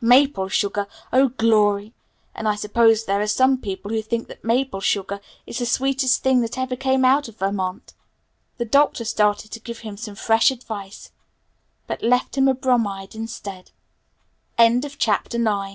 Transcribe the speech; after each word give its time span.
"Maple 0.00 0.48
sugar? 0.48 0.88
Oh, 1.12 1.28
glory! 1.28 1.92
And 2.34 2.48
I 2.48 2.54
suppose 2.54 3.04
there 3.04 3.20
are 3.20 3.26
some 3.28 3.58
people 3.58 3.90
who 3.90 4.00
think 4.00 4.26
that 4.28 4.42
maple 4.42 4.80
sugar 4.80 5.20
is 5.46 5.58
the 5.58 5.66
sweetest 5.66 6.22
thing 6.22 6.40
that 6.40 6.56
ever 6.56 6.76
came 6.76 7.04
out 7.04 7.28
of 7.28 7.36
Vermont!" 7.36 7.92
The 8.56 8.64
Doctor 8.64 9.04
started 9.04 9.50
to 9.52 9.60
give 9.60 9.80
him 9.80 9.98
some 9.98 10.14
fresh 10.14 10.50
advice 10.50 11.10
but 11.86 12.02
left 12.02 12.38
him 12.38 12.48
a 12.48 12.54
bromide 12.54 13.14
instead. 13.14 13.70
X 14.56 14.56
Though 14.56 14.64
the 14.64 14.64
ensuing 14.64 14.76
interview 14.76 14.88
with 14.88 14.96
Cornelia 15.02 15.42
and 15.42 15.46
her 15.46 15.50
mot 15.50 15.70